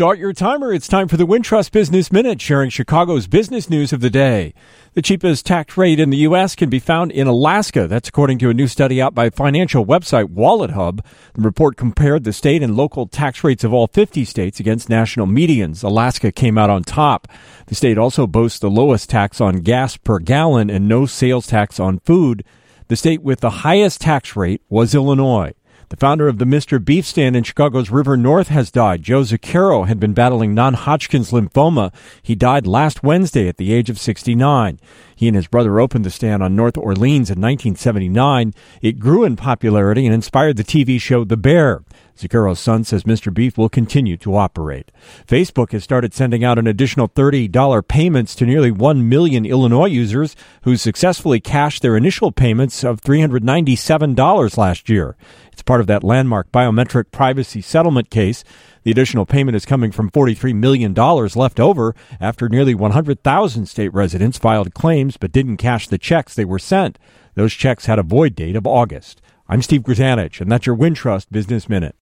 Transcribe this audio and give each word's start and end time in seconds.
Start 0.00 0.18
your 0.18 0.32
timer. 0.32 0.72
It's 0.72 0.88
time 0.88 1.08
for 1.08 1.18
the 1.18 1.26
Wintrust 1.26 1.72
Business 1.72 2.10
Minute, 2.10 2.40
sharing 2.40 2.70
Chicago's 2.70 3.26
business 3.26 3.68
news 3.68 3.92
of 3.92 4.00
the 4.00 4.08
day. 4.08 4.54
The 4.94 5.02
cheapest 5.02 5.44
tax 5.44 5.76
rate 5.76 6.00
in 6.00 6.08
the 6.08 6.16
U.S. 6.16 6.54
can 6.54 6.70
be 6.70 6.78
found 6.78 7.12
in 7.12 7.26
Alaska. 7.26 7.86
That's 7.86 8.08
according 8.08 8.38
to 8.38 8.48
a 8.48 8.54
new 8.54 8.66
study 8.66 9.02
out 9.02 9.14
by 9.14 9.28
financial 9.28 9.84
website 9.84 10.28
WalletHub. 10.28 11.04
The 11.34 11.42
report 11.42 11.76
compared 11.76 12.24
the 12.24 12.32
state 12.32 12.62
and 12.62 12.78
local 12.78 13.08
tax 13.08 13.44
rates 13.44 13.62
of 13.62 13.74
all 13.74 13.88
50 13.88 14.24
states 14.24 14.58
against 14.58 14.88
national 14.88 15.26
medians. 15.26 15.84
Alaska 15.84 16.32
came 16.32 16.56
out 16.56 16.70
on 16.70 16.82
top. 16.82 17.28
The 17.66 17.74
state 17.74 17.98
also 17.98 18.26
boasts 18.26 18.58
the 18.58 18.70
lowest 18.70 19.10
tax 19.10 19.38
on 19.38 19.58
gas 19.58 19.98
per 19.98 20.18
gallon 20.18 20.70
and 20.70 20.88
no 20.88 21.04
sales 21.04 21.46
tax 21.46 21.78
on 21.78 21.98
food. 21.98 22.42
The 22.88 22.96
state 22.96 23.20
with 23.20 23.40
the 23.40 23.50
highest 23.50 24.00
tax 24.00 24.34
rate 24.34 24.62
was 24.70 24.94
Illinois. 24.94 25.52
The 25.90 25.96
founder 25.96 26.28
of 26.28 26.38
the 26.38 26.44
Mr. 26.44 26.82
Beef 26.82 27.04
stand 27.04 27.34
in 27.34 27.42
Chicago's 27.42 27.90
River 27.90 28.16
North 28.16 28.46
has 28.46 28.70
died. 28.70 29.02
Joe 29.02 29.22
Zucchero 29.22 29.88
had 29.88 29.98
been 29.98 30.12
battling 30.12 30.54
non-Hodgkin's 30.54 31.32
lymphoma. 31.32 31.92
He 32.22 32.36
died 32.36 32.64
last 32.64 33.02
Wednesday 33.02 33.48
at 33.48 33.56
the 33.56 33.72
age 33.72 33.90
of 33.90 33.98
69. 33.98 34.78
He 35.16 35.26
and 35.26 35.34
his 35.34 35.48
brother 35.48 35.80
opened 35.80 36.04
the 36.04 36.10
stand 36.10 36.44
on 36.44 36.54
North 36.54 36.78
Orleans 36.78 37.28
in 37.28 37.40
1979. 37.40 38.54
It 38.80 39.00
grew 39.00 39.24
in 39.24 39.34
popularity 39.34 40.06
and 40.06 40.14
inspired 40.14 40.58
the 40.58 40.62
TV 40.62 41.00
show 41.00 41.24
The 41.24 41.36
Bear. 41.36 41.82
Zucchero's 42.16 42.60
son 42.60 42.84
says 42.84 43.04
Mr. 43.04 43.32
Beef 43.32 43.56
will 43.56 43.68
continue 43.68 44.16
to 44.18 44.36
operate. 44.36 44.90
Facebook 45.26 45.72
has 45.72 45.84
started 45.84 46.12
sending 46.12 46.44
out 46.44 46.58
an 46.58 46.66
additional 46.66 47.08
$30 47.08 47.86
payments 47.88 48.34
to 48.34 48.46
nearly 48.46 48.70
1 48.70 49.08
million 49.08 49.46
Illinois 49.46 49.86
users 49.86 50.36
who 50.62 50.76
successfully 50.76 51.40
cashed 51.40 51.82
their 51.82 51.96
initial 51.96 52.32
payments 52.32 52.84
of 52.84 53.00
$397 53.00 54.56
last 54.56 54.88
year. 54.88 55.16
It's 55.52 55.62
part 55.62 55.80
of 55.80 55.86
that 55.88 56.04
landmark 56.04 56.50
biometric 56.52 57.10
privacy 57.10 57.60
settlement 57.60 58.10
case. 58.10 58.44
The 58.82 58.90
additional 58.90 59.26
payment 59.26 59.56
is 59.56 59.66
coming 59.66 59.92
from 59.92 60.10
$43 60.10 60.54
million 60.54 60.94
left 60.94 61.60
over 61.60 61.94
after 62.18 62.48
nearly 62.48 62.74
100,000 62.74 63.66
state 63.66 63.92
residents 63.92 64.38
filed 64.38 64.72
claims 64.74 65.16
but 65.16 65.32
didn't 65.32 65.58
cash 65.58 65.88
the 65.88 65.98
checks 65.98 66.34
they 66.34 66.44
were 66.44 66.58
sent. 66.58 66.98
Those 67.34 67.52
checks 67.52 67.86
had 67.86 67.98
a 67.98 68.02
void 68.02 68.34
date 68.34 68.56
of 68.56 68.66
August. 68.66 69.20
I'm 69.48 69.62
Steve 69.62 69.82
Grzanich, 69.82 70.40
and 70.40 70.50
that's 70.50 70.66
your 70.66 70.76
Wintrust 70.76 71.26
Business 71.30 71.68
Minute. 71.68 71.96